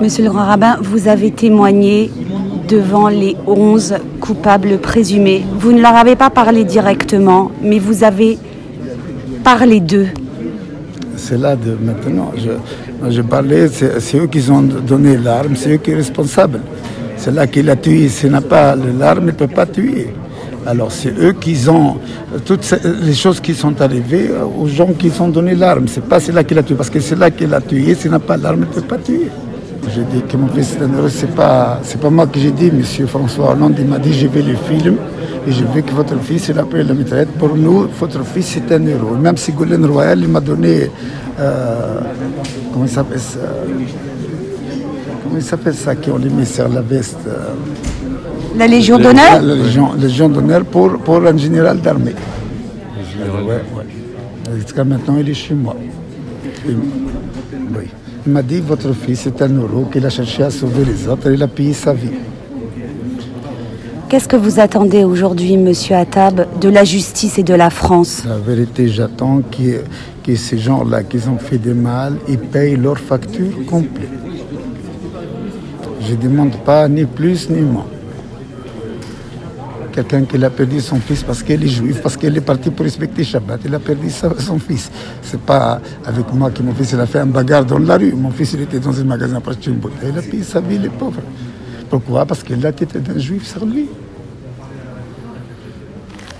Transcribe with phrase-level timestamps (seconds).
[0.00, 2.08] Monsieur le grand rabbin, vous avez témoigné
[2.68, 5.44] devant les 11 coupables présumés.
[5.58, 8.38] Vous ne leur avez pas parlé directement, mais vous avez
[9.42, 10.06] parlé d'eux.
[11.16, 12.30] C'est là de maintenant.
[13.10, 16.60] Je, parlais, c'est eux qui ont donné l'arme, c'est eux qui sont responsables.
[17.16, 18.08] C'est là qu'il a tué.
[18.08, 20.14] S'il n'a pas l'arme, il ne peut pas tuer.
[20.64, 21.96] Alors c'est eux qui ont
[22.44, 22.72] toutes
[23.02, 24.30] les choses qui sont arrivées
[24.60, 25.88] aux gens qui ont donné l'arme.
[25.88, 27.96] C'est pas celui-là qui l'a tué, parce que c'est là qu'il a tué.
[27.96, 29.28] S'il n'a pas l'arme, il ne peut pas tuer.
[29.94, 32.50] J'ai dit que mon fils est un héros, c'est pas, c'est pas moi que j'ai
[32.50, 34.96] dit, monsieur François Hollande, il m'a dit, je vais le film
[35.46, 37.30] et je veux que votre fils, il a pris la mitraillette.
[37.38, 39.14] Pour nous, votre fils est un héros.
[39.16, 40.90] Même si Goulen Royal, il m'a donné,
[41.40, 42.00] euh,
[42.72, 43.38] comment il s'appelle ça?
[45.22, 47.54] Comment il s'appelle ça qu'on lui met sur la veste euh,
[48.56, 49.40] La Légion d'honneur?
[49.42, 52.14] La Légion, Légion d'honneur pour, pour un général d'armée.
[53.20, 54.56] Ouais, ouais.
[54.56, 55.76] Jusqu'à maintenant, il est chez moi.
[56.68, 57.84] Et- oui.
[58.28, 61.30] Il m'a dit, votre fils est un héros, qu'il a cherché à sauver les autres,
[61.32, 62.10] il a payé sa vie.
[64.06, 68.24] Qu'est-ce que vous attendez aujourd'hui, monsieur Attab, de la justice et de la France?
[68.28, 69.82] La vérité, j'attends que,
[70.22, 74.10] que ces gens-là qui ont fait des mal, ils payent leur facture complète.
[76.06, 77.86] Je ne demande pas ni plus ni moins.
[79.98, 82.84] Quelqu'un qui a perdu son fils parce qu'il est juif, parce qu'il est parti pour
[82.84, 84.92] respecter Shabbat, il a perdu son fils.
[85.22, 88.12] C'est pas avec moi que mon fils il a fait un bagarre dans la rue.
[88.12, 90.10] Mon fils il était dans un magasin pour acheter une bouteille.
[90.12, 91.20] Il a payé sa vie, les pauvres.
[91.90, 92.24] Pourquoi?
[92.26, 93.88] Parce qu'il a tête d'un juif sur lui.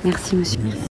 [0.05, 0.61] Merci, monsieur.